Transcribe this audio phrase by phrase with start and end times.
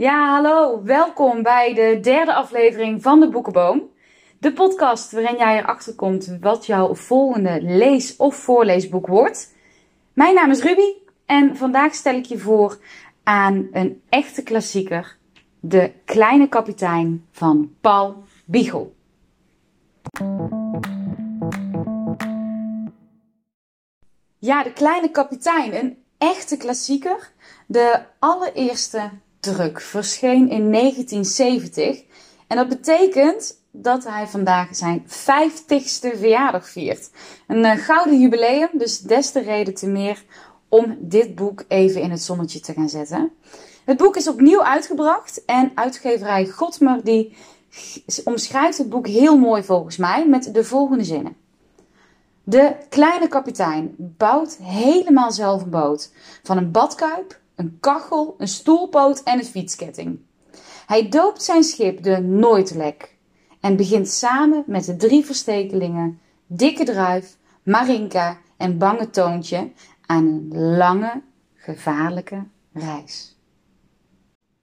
[0.00, 0.82] Ja, hallo.
[0.82, 3.90] Welkom bij de derde aflevering van de Boekenboom.
[4.38, 9.54] De podcast waarin jij erachter komt wat jouw volgende lees- of voorleesboek wordt.
[10.12, 10.94] Mijn naam is Ruby
[11.26, 12.78] en vandaag stel ik je voor
[13.22, 15.16] aan een echte klassieker.
[15.60, 18.94] De Kleine Kapitein van Paul Biegel.
[24.38, 27.32] Ja, De Kleine Kapitein, een echte klassieker.
[27.66, 32.02] De allereerste druk verscheen in 1970.
[32.46, 37.10] En dat betekent dat hij vandaag zijn 50ste verjaardag viert.
[37.46, 40.24] Een uh, gouden jubileum, dus des te reden te meer
[40.68, 43.32] om dit boek even in het zonnetje te gaan zetten.
[43.84, 47.36] Het boek is opnieuw uitgebracht en uitgeverij Godmer die
[48.24, 51.36] omschrijft het boek heel mooi volgens mij met de volgende zinnen.
[52.44, 56.12] De kleine kapitein bouwt helemaal zelf een boot.
[56.42, 60.18] Van een badkuip, een kachel, een stoelpoot en een fietsketting.
[60.86, 63.16] Hij doopt zijn schip de Nooitlek
[63.60, 69.70] en begint samen met de drie verstekelingen, Dikke Druif, Marinka en Bange Toontje
[70.06, 71.22] aan een lange,
[71.54, 73.38] gevaarlijke reis.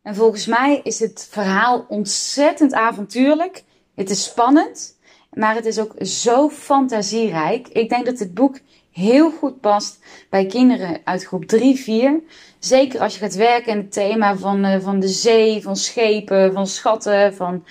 [0.02, 3.64] En volgens mij is het verhaal ontzettend avontuurlijk.
[3.96, 4.98] Het is spannend,
[5.32, 7.68] maar het is ook zo fantasierijk.
[7.68, 8.60] Ik denk dat dit boek
[8.98, 12.22] heel goed past bij kinderen uit groep 3, 4.
[12.60, 16.54] Zeker als je gaat werken in het thema van, uh, van de zee, van schepen,
[16.54, 17.66] van schatten, van,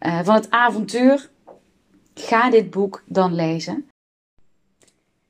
[0.00, 1.30] uh, van het avontuur.
[2.14, 3.88] Ga dit boek dan lezen.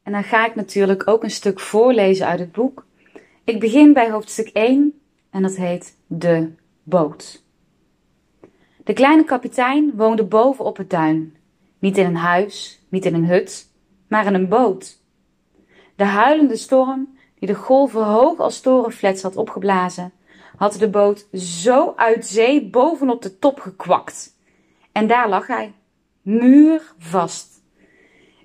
[0.03, 2.87] En dan ga ik natuurlijk ook een stuk voorlezen uit het boek.
[3.45, 6.51] Ik begin bij hoofdstuk 1 en dat heet De
[6.83, 7.43] Boot.
[8.85, 11.37] De kleine kapitein woonde boven op het duin.
[11.79, 13.69] Niet in een huis, niet in een hut,
[14.09, 15.00] maar in een boot.
[16.01, 20.13] De huilende storm, die de golven hoog als torenflats had opgeblazen,
[20.57, 24.37] had de boot zo uit zee bovenop de top gekwakt.
[24.93, 25.75] En daar lag hij,
[26.23, 27.63] muurvast.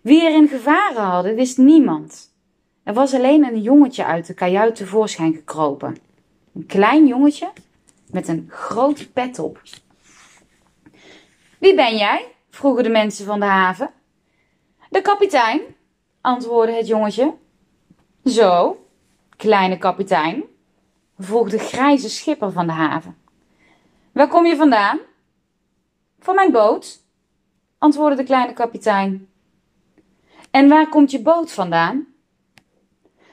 [0.01, 2.35] Wie er in gevaren hadden, wist niemand.
[2.83, 5.97] Er was alleen een jongetje uit de kajuit tevoorschijn gekropen.
[6.55, 7.51] Een klein jongetje
[8.11, 9.61] met een grote pet op.
[11.59, 12.25] Wie ben jij?
[12.49, 13.91] vroegen de mensen van de haven.
[14.89, 15.61] De kapitein,
[16.21, 17.43] antwoordde het jongetje.
[18.25, 18.77] Zo,
[19.37, 20.43] kleine kapitein,
[21.19, 23.17] vroeg de grijze schipper van de haven.
[24.11, 24.99] Waar kom je vandaan?
[26.19, 27.03] Van mijn boot,
[27.77, 29.29] antwoordde de kleine kapitein.
[30.51, 32.07] En waar komt je boot vandaan?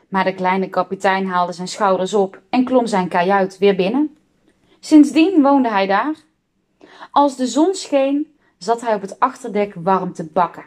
[0.09, 4.17] Maar de kleine kapitein haalde zijn schouders op en klom zijn kajuit weer binnen.
[4.81, 6.15] Sindsdien woonde hij daar.
[7.11, 10.67] Als de zon scheen, zat hij op het achterdek warm te bakken.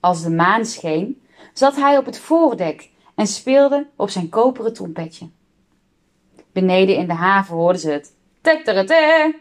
[0.00, 5.28] Als de maan scheen, zat hij op het voordek en speelde op zijn koperen trompetje.
[6.52, 8.14] Beneden in de haven hoorden ze het.
[8.40, 9.36] Tetterete!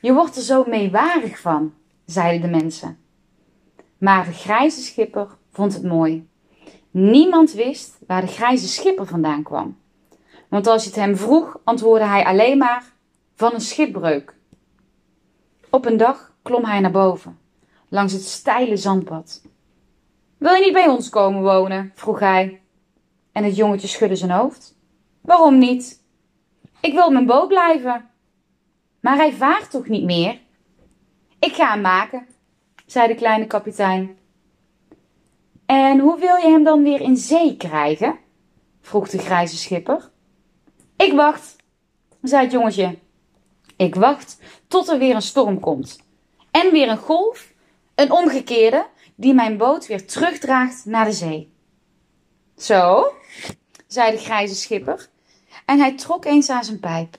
[0.00, 2.98] Je wordt er zo meewarig van, zeiden de mensen.
[3.98, 6.28] Maar de grijze schipper vond het mooi.
[6.90, 9.78] Niemand wist waar de grijze schipper vandaan kwam.
[10.48, 12.84] Want als je het hem vroeg, antwoordde hij alleen maar
[13.34, 14.34] van een schipbreuk.
[15.70, 17.38] Op een dag klom hij naar boven,
[17.88, 19.42] langs het steile zandpad.
[20.42, 21.92] Wil je niet bij ons komen wonen?
[21.94, 22.60] vroeg hij.
[23.32, 24.78] En het jongetje schudde zijn hoofd.
[25.20, 26.02] Waarom niet?
[26.80, 28.10] Ik wil op mijn boot blijven.
[29.00, 30.40] Maar hij vaart toch niet meer?
[31.38, 32.26] Ik ga hem maken,
[32.86, 34.18] zei de kleine kapitein.
[35.66, 38.18] En hoe wil je hem dan weer in zee krijgen?
[38.80, 40.10] vroeg de grijze schipper.
[40.96, 41.56] Ik wacht,
[42.22, 42.98] zei het jongetje.
[43.76, 44.38] Ik wacht
[44.68, 46.00] tot er weer een storm komt.
[46.50, 47.52] En weer een golf,
[47.94, 51.52] een omgekeerde, die mijn boot weer terugdraagt naar de zee.
[52.56, 53.12] Zo,
[53.86, 55.08] zei de grijze schipper.
[55.64, 57.16] En hij trok eens aan zijn pijp.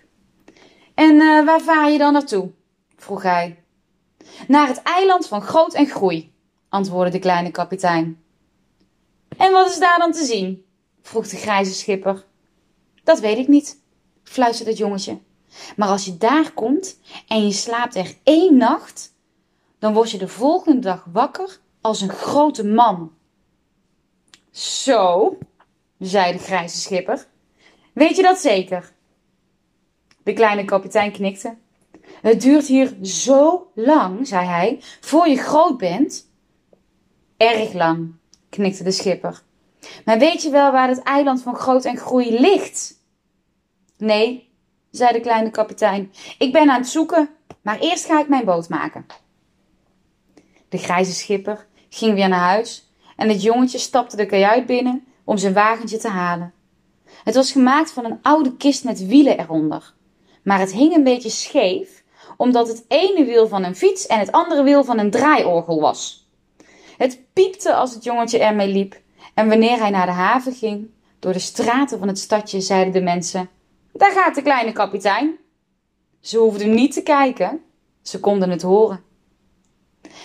[0.94, 2.52] En uh, waar vaar je dan naartoe?
[2.98, 3.64] vroeg hij.
[4.48, 6.34] Naar het eiland van Groot en Groei,
[6.70, 8.24] antwoordde de kleine kapitein.
[9.38, 10.66] En wat is daar dan te zien?
[11.02, 12.26] vroeg de grijze schipper.
[13.04, 13.82] Dat weet ik niet,
[14.24, 15.20] fluisterde het jongetje.
[15.76, 19.14] Maar als je daar komt en je slaapt er één nacht,
[19.80, 23.12] dan word je de volgende dag wakker als een grote man.
[24.52, 25.38] Zo,
[26.00, 27.26] zei de grijze schipper.
[27.94, 28.94] Weet je dat zeker?
[30.24, 31.58] De kleine kapitein knikte.
[32.22, 36.32] Het duurt hier zo lang, zei hij, voor je groot bent.
[37.38, 38.14] Erg lang,
[38.50, 39.42] knikte de schipper.
[40.06, 43.02] Maar weet je wel waar het eiland van groot en groei ligt?
[43.98, 44.52] Nee,
[44.92, 46.12] zei de kleine kapitein.
[46.38, 47.30] Ik ben aan het zoeken,
[47.62, 49.06] maar eerst ga ik mijn boot maken.
[50.70, 55.38] De grijze schipper ging weer naar huis en het jongetje stapte de kajuit binnen om
[55.38, 56.54] zijn wagentje te halen.
[57.24, 59.94] Het was gemaakt van een oude kist met wielen eronder.
[60.44, 62.04] maar het hing een beetje scheef,
[62.38, 66.28] omdat het ene wiel van een fiets en het andere wiel van een draaiorgel was.
[66.98, 69.02] Het piepte als het jongetje ermee liep,
[69.34, 70.90] en wanneer hij naar de haven ging,
[71.20, 73.50] door de straten van het stadje, zeiden de mensen:
[73.94, 75.38] Daar gaat de kleine kapitein.
[76.20, 77.62] Ze hoefden niet te kijken,
[78.02, 79.04] ze konden het horen.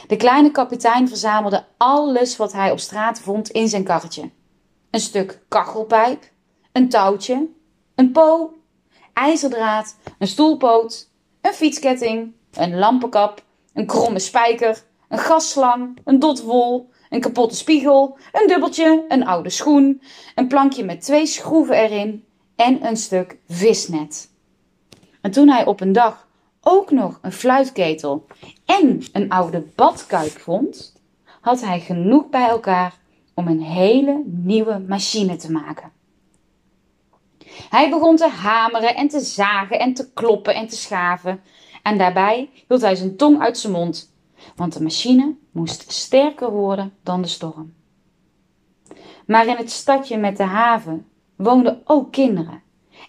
[0.06, 4.30] De kleine kapitein verzamelde alles wat hij op straat vond in zijn karretje:
[4.90, 6.30] een stuk kachelpijp,
[6.72, 7.48] een touwtje,
[7.94, 8.52] een po,
[9.12, 11.08] ijzerdraad, een stoelpoot,
[11.40, 13.42] een fietsketting, een lampenkap,
[13.74, 19.50] een kromme spijker, een gasslang, een dot wol, een kapotte spiegel, een dubbeltje, een oude
[19.50, 20.02] schoen,
[20.34, 22.24] een plankje met twee schroeven erin
[22.56, 24.30] en een stuk visnet.
[25.20, 26.27] En toen hij op een dag
[26.60, 28.26] ook nog een fluitketel
[28.64, 30.92] en een oude badkuip vond,
[31.40, 32.98] had hij genoeg bij elkaar
[33.34, 35.92] om een hele nieuwe machine te maken.
[37.70, 41.40] Hij begon te hameren en te zagen en te kloppen en te schaven.
[41.82, 44.12] En daarbij hield hij zijn tong uit zijn mond,
[44.56, 47.74] want de machine moest sterker worden dan de storm.
[49.26, 51.06] Maar in het stadje met de haven
[51.36, 52.62] woonden ook kinderen.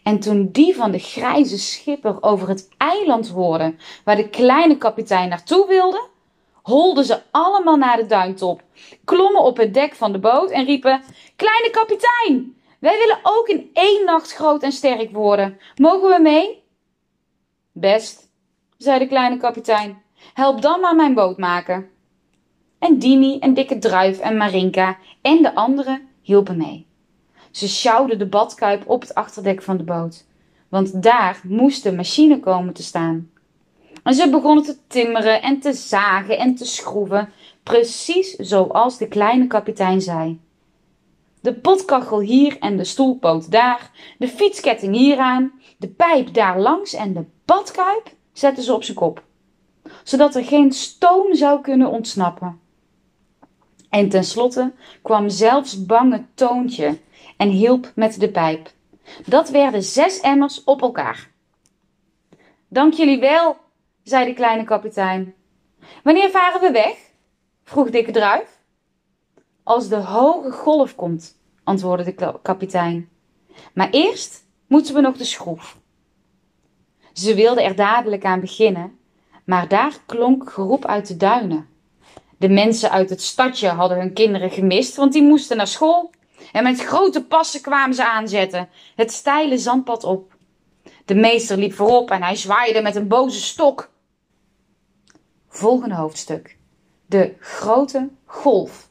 [0.03, 5.29] En toen die van de grijze schipper over het eiland hoorden waar de kleine kapitein
[5.29, 6.07] naartoe wilde,
[6.61, 8.61] holden ze allemaal naar de duintop,
[9.05, 11.01] klommen op het dek van de boot en riepen:
[11.35, 15.59] Kleine kapitein, wij willen ook in één nacht groot en sterk worden.
[15.75, 16.63] Mogen we mee?
[17.71, 18.29] Best,
[18.77, 20.01] zei de kleine kapitein.
[20.33, 21.89] Help dan maar mijn boot maken.
[22.79, 26.88] En Dimi en Dikke Druif en Marinka en de anderen hielpen mee.
[27.51, 30.25] Ze sjouwden de badkuip op het achterdek van de boot,
[30.69, 33.29] want daar moest de machine komen te staan.
[34.03, 37.29] En ze begonnen te timmeren en te zagen en te schroeven,
[37.63, 40.39] precies zoals de kleine kapitein zei.
[41.41, 47.13] De potkachel hier en de stoelpoot daar, de fietsketting hieraan, de pijp daar langs en
[47.13, 49.23] de badkuip zetten ze op zijn kop,
[50.03, 52.59] zodat er geen stoom zou kunnen ontsnappen.
[53.89, 56.97] En tenslotte kwam zelfs bange Toontje
[57.39, 58.71] en hielp met de pijp.
[59.25, 61.31] Dat werden zes emmers op elkaar.
[62.67, 63.57] Dank jullie wel,
[64.03, 65.33] zei de kleine kapitein.
[66.03, 66.97] Wanneer varen we weg?
[67.63, 68.61] vroeg Dikke Druif.
[69.63, 73.09] Als de hoge golf komt, antwoordde de kapitein.
[73.73, 75.77] Maar eerst moeten we nog de schroef.
[77.13, 78.99] Ze wilden er dadelijk aan beginnen,
[79.45, 81.67] maar daar klonk geroep uit de duinen.
[82.37, 86.11] De mensen uit het stadje hadden hun kinderen gemist, want die moesten naar school.
[86.51, 90.37] En met grote passen kwamen ze aanzetten, het steile zandpad op.
[91.05, 93.89] De meester liep voorop en hij zwaaide met een boze stok.
[95.47, 96.57] Volgende hoofdstuk.
[97.05, 98.89] De grote golf.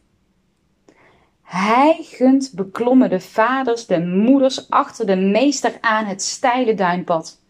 [1.43, 7.41] Hij gunt beklommen de vaders, de moeders achter de meester aan het steile duinpad.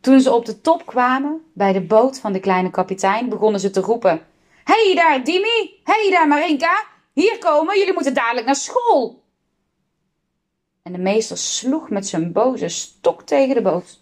[0.00, 3.70] Toen ze op de top kwamen, bij de boot van de kleine kapitein, begonnen ze
[3.70, 4.26] te roepen.
[4.64, 5.80] hey daar, Dimi!
[5.84, 6.84] hey daar, Marinka!
[7.12, 9.22] Hier komen, jullie moeten dadelijk naar school!
[10.82, 13.98] En de meester sloeg met zijn boze stok tegen de boot.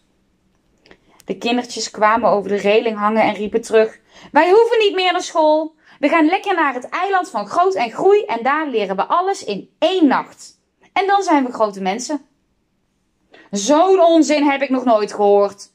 [1.24, 4.00] De kindertjes kwamen over de reling hangen en riepen terug.
[4.32, 5.74] Wij hoeven niet meer naar school.
[5.98, 9.44] We gaan lekker naar het eiland van groot en groei en daar leren we alles
[9.44, 10.60] in één nacht.
[10.92, 12.26] En dan zijn we grote mensen.
[13.50, 15.72] Zo'n onzin heb ik nog nooit gehoord,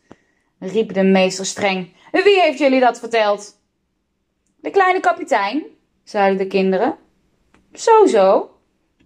[0.60, 1.94] riep de meester streng.
[2.12, 3.62] Wie heeft jullie dat verteld?
[4.56, 5.64] De kleine kapitein,
[6.04, 6.98] zeiden de kinderen.
[7.74, 8.52] Zo zo,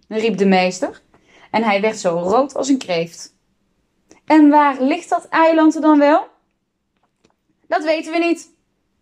[0.08, 1.02] riep de meester,
[1.50, 3.34] en hij werd zo rood als een kreeft.
[4.24, 6.26] En waar ligt dat eiland dan wel?
[7.68, 8.50] Dat weten we niet,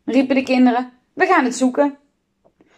[0.04, 0.92] riepen de kinderen.
[1.12, 1.98] We gaan het zoeken.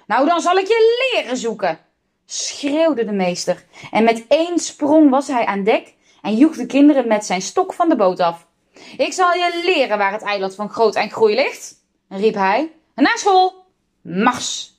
[0.06, 1.78] Nou, dan zal ik je leren zoeken,
[2.24, 3.64] schreeuwde de meester.
[3.90, 7.72] En met één sprong was hij aan dek en joeg de kinderen met zijn stok
[7.72, 8.46] van de boot af.
[8.96, 11.74] Ik zal je leren waar het eiland van groot en groei ligt,
[12.08, 12.72] riep hij.
[12.94, 13.64] Naar school,
[14.02, 14.77] mars!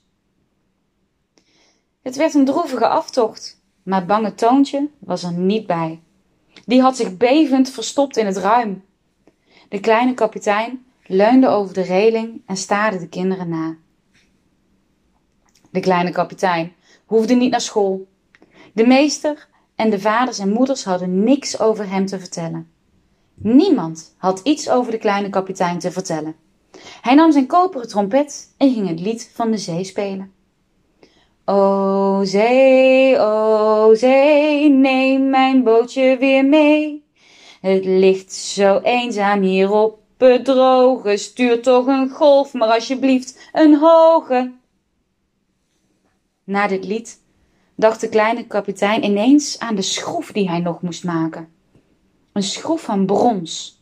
[2.02, 6.02] Het werd een droevige aftocht, maar bange Toontje was er niet bij.
[6.66, 8.84] Die had zich bevend verstopt in het ruim.
[9.70, 13.76] De kleine kapitein leunde over de reling en staarde de kinderen na.
[15.70, 16.74] De kleine kapitein
[17.06, 18.08] hoefde niet naar school.
[18.74, 22.72] De meester en de vaders en moeders hadden niks over hem te vertellen.
[23.34, 26.36] Niemand had iets over de kleine kapitein te vertellen.
[27.02, 30.34] Hij nam zijn koperen trompet en ging het lied van de zee spelen.
[31.52, 37.06] O zee, o zee, neem mijn bootje weer mee.
[37.62, 43.78] Het ligt zo eenzaam hier op het droge, stuur toch een golf, maar alsjeblieft een
[43.78, 44.52] hoge.
[46.44, 47.22] Na dit lied
[47.76, 51.50] dacht de kleine kapitein ineens aan de schroef die hij nog moest maken.
[52.32, 53.82] Een schroef van brons.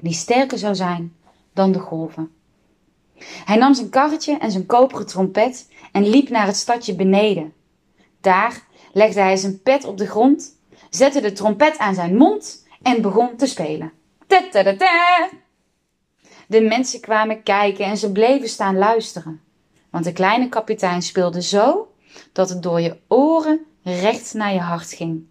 [0.00, 1.16] die sterker zou zijn
[1.52, 2.30] dan de golven.
[3.44, 7.52] Hij nam zijn karretje en zijn koperen trompet en liep naar het stadje beneden.
[8.20, 10.58] Daar legde hij zijn pet op de grond,
[10.90, 13.92] zette de trompet aan zijn mond en begon te spelen.
[16.46, 19.40] De mensen kwamen kijken en ze bleven staan luisteren.
[19.90, 21.92] Want de kleine kapitein speelde zo
[22.32, 25.26] dat het door je oren recht naar je hart ging.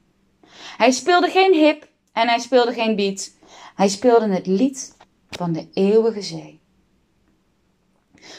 [0.77, 3.31] Hij speelde geen hip en hij speelde geen beat.
[3.75, 4.97] Hij speelde het lied
[5.29, 6.60] van de eeuwige zee.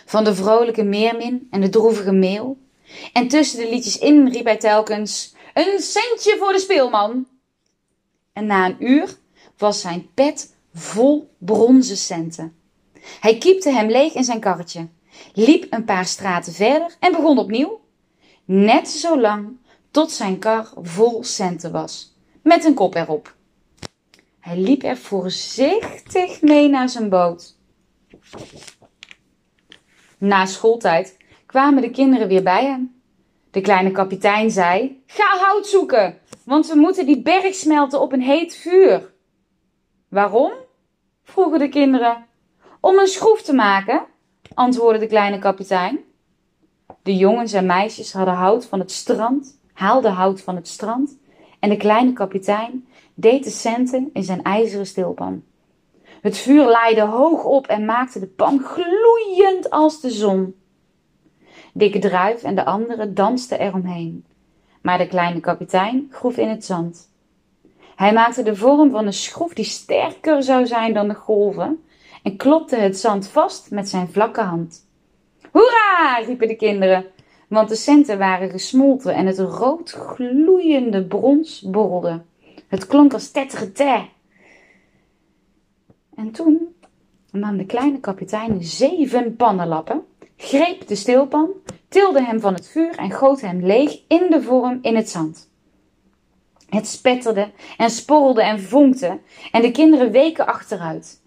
[0.07, 2.59] Van de vrolijke meermin en de droevige meel.
[3.13, 7.27] En tussen de liedjes in riep hij telkens: Een centje voor de speelman.
[8.33, 9.17] En na een uur
[9.57, 12.57] was zijn pet vol bronzen centen.
[13.21, 14.89] Hij kiepte hem leeg in zijn karretje,
[15.33, 17.81] liep een paar straten verder en begon opnieuw.
[18.45, 19.57] Net zo lang
[19.91, 23.35] tot zijn kar vol centen was, met een kop erop.
[24.41, 27.57] Hij liep er voorzichtig mee naar zijn boot.
[30.23, 33.03] Na schooltijd kwamen de kinderen weer bij hem.
[33.51, 38.23] De kleine kapitein zei: Ga hout zoeken, want we moeten die berg smelten op een
[38.23, 39.13] heet vuur.
[40.09, 40.53] Waarom?
[41.23, 42.27] vroegen de kinderen.
[42.81, 44.07] Om een schroef te maken,
[44.55, 46.01] antwoordde de kleine kapitein.
[47.03, 51.19] De jongens en meisjes hadden hout van het strand, haalden hout van het strand
[51.61, 55.43] en de kleine kapitein deed de centen in zijn ijzeren stilpan.
[56.23, 60.55] Het vuur laaide hoog op en maakte de pan gloeiend als de zon.
[61.73, 64.25] Dikke Druif en de anderen dansten eromheen,
[64.83, 67.11] maar de kleine kapitein groef in het zand.
[67.97, 71.85] Hij maakte de vorm van een schroef die sterker zou zijn dan de golven
[72.23, 74.87] en klopte het zand vast met zijn vlakke hand.
[75.51, 76.23] Hoera!
[76.25, 77.05] riepen de kinderen,
[77.49, 82.23] want de centen waren gesmolten en het rood gloeiende brons borrelde.
[82.69, 84.05] Het klonk als tetterete.
[86.23, 86.75] En toen
[87.31, 90.05] nam de kleine kapitein zeven pannenlappen,
[90.37, 91.51] greep de stilpan,
[91.89, 95.51] tilde hem van het vuur en goot hem leeg in de vorm in het zand.
[96.69, 99.21] Het spetterde en sporrelde en vonkte
[99.53, 101.23] en de kinderen weken achteruit.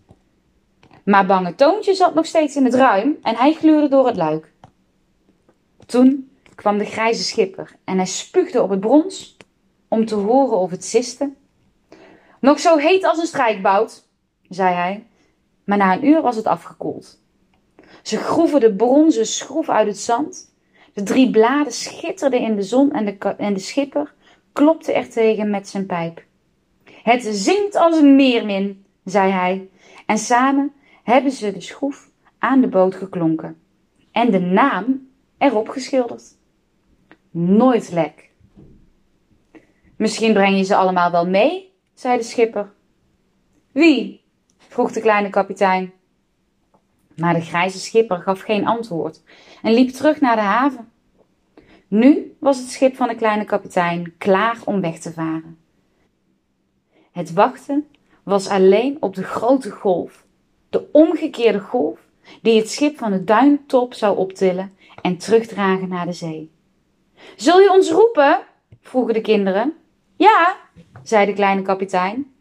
[1.04, 4.52] Maar bange Toontje zat nog steeds in het ruim en hij gluurde door het luik.
[5.86, 9.38] Toen kwam de grijze schipper en hij spuugde op het brons
[9.88, 11.34] om te horen of het siste.
[12.40, 14.05] Nog zo heet als een strijkbout,
[14.56, 15.08] zei hij,
[15.64, 17.24] maar na een uur was het afgekoeld.
[18.02, 20.54] Ze groeven de bronzen schroef uit het zand.
[20.94, 24.14] De drie bladen schitterden in de zon en de, en de schipper
[24.54, 26.24] klopte er tegen met zijn pijp.
[27.04, 29.70] Het zingt als een meermin, zei hij,
[30.06, 32.10] en samen hebben ze de schroef
[32.40, 33.58] aan de boot geklonken
[34.12, 36.38] en de naam erop geschilderd.
[37.32, 38.32] Nooit lek.
[39.98, 42.74] Misschien breng je ze allemaal wel mee, zei de schipper.
[43.72, 44.25] Wie?
[44.76, 45.94] Vroeg de kleine kapitein.
[47.16, 49.22] Maar de grijze schipper gaf geen antwoord
[49.62, 50.92] en liep terug naar de haven.
[51.88, 55.58] Nu was het schip van de kleine kapitein klaar om weg te varen.
[57.12, 57.88] Het wachten
[58.24, 60.26] was alleen op de grote golf,
[60.70, 62.00] de omgekeerde golf
[62.42, 66.52] die het schip van de duintop zou optillen en terugdragen naar de zee.
[67.36, 68.40] Zul je ons roepen?
[68.82, 69.74] vroegen de kinderen.
[70.16, 70.58] Ja,
[71.04, 72.35] zei de kleine kapitein.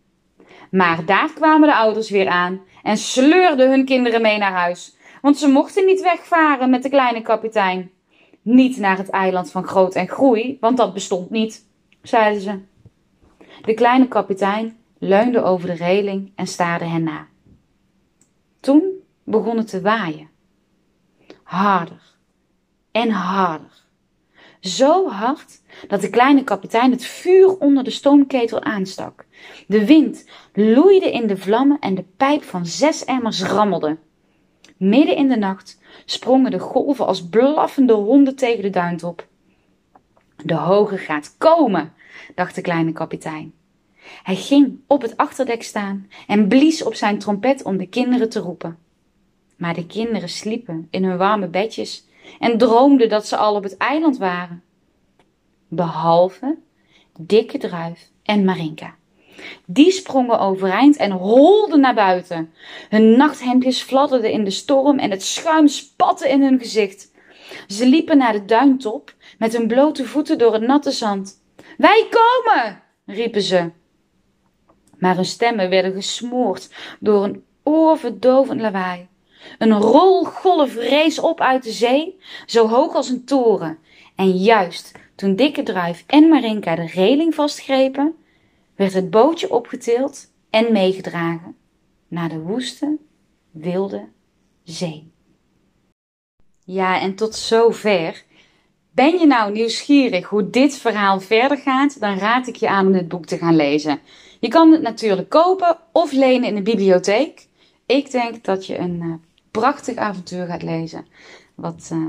[0.71, 5.39] Maar daar kwamen de ouders weer aan en sleurden hun kinderen mee naar huis, want
[5.39, 7.91] ze mochten niet wegvaren met de kleine kapitein.
[8.43, 11.67] Niet naar het eiland van Groot en Groei, want dat bestond niet,
[12.03, 12.61] zeiden ze.
[13.63, 17.27] De kleine kapitein leunde over de reling en staarde hen na.
[18.61, 18.83] Toen
[19.25, 20.29] begon het te waaien.
[21.43, 22.03] Harder
[22.93, 23.84] en harder.
[24.65, 29.27] Zo hard dat de kleine kapitein het vuur onder de stoomketel aanstak.
[29.67, 33.97] De wind loeide in de vlammen en de pijp van zes emmers rammelde.
[34.77, 39.27] Midden in de nacht sprongen de golven als blaffende honden tegen de duintop.
[40.45, 41.93] De hoge gaat komen,
[42.35, 43.55] dacht de kleine kapitein.
[44.23, 48.41] Hij ging op het achterdek staan en blies op zijn trompet om de kinderen te
[48.41, 48.79] roepen.
[49.57, 52.07] Maar de kinderen sliepen in hun warme bedjes
[52.39, 54.63] en droomden dat ze al op het eiland waren.
[55.69, 56.59] Behalve
[57.19, 58.95] Dikke Druif en Marinka.
[59.67, 62.53] Die sprongen overeind en holden naar buiten.
[62.89, 67.13] Hun nachthemdjes fladderden in de storm en het schuim spatte in hun gezicht.
[67.67, 71.43] Ze liepen naar de duintop met hun blote voeten door het natte zand.
[71.77, 72.83] Wij komen!
[73.07, 73.71] riepen ze.
[74.99, 79.09] Maar hun stemmen werden gesmoord door een oorverdovend lawaai.
[79.59, 83.79] Een rolgolf rees op uit de zee, zo hoog als een toren.
[84.15, 88.15] En juist toen Dikke Druif en Marinka de reling vastgrepen,
[88.77, 91.57] werd het bootje opgetild en meegedragen
[92.09, 92.97] naar de woeste,
[93.51, 94.09] wilde
[94.63, 95.13] zee.
[96.65, 98.25] Ja, en tot zover.
[98.91, 102.01] Ben je nou nieuwsgierig hoe dit verhaal verder gaat?
[102.01, 104.01] Dan raad ik je aan om dit boek te gaan lezen.
[104.41, 107.49] Je kan het natuurlijk kopen of lenen in de bibliotheek.
[107.87, 109.15] Ik denk dat je een uh,
[109.61, 111.07] prachtig avontuur gaat lezen,
[111.55, 112.07] wat, uh,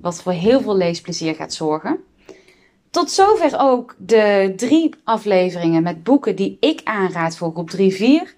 [0.00, 2.04] wat voor heel veel leesplezier gaat zorgen.
[2.90, 8.36] Tot zover ook de drie afleveringen met boeken die ik aanraad voor groep 3-4.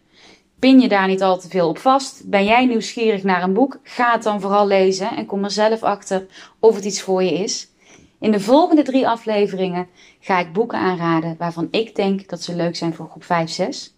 [0.59, 2.31] Pin je daar niet al te veel op vast?
[2.31, 3.79] Ben jij nieuwsgierig naar een boek?
[3.83, 6.26] Ga het dan vooral lezen en kom er zelf achter
[6.59, 7.71] of het iets voor je is.
[8.21, 9.88] In de volgende drie afleveringen
[10.21, 13.95] ga ik boeken aanraden waarvan ik denk dat ze leuk zijn voor groep 5, 6.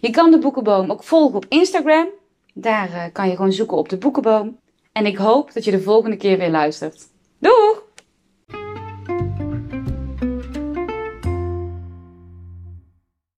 [0.00, 2.08] Je kan de Boekenboom ook volgen op Instagram.
[2.52, 4.58] Daar uh, kan je gewoon zoeken op de Boekenboom.
[4.92, 7.08] En ik hoop dat je de volgende keer weer luistert.
[7.38, 7.82] Doeg!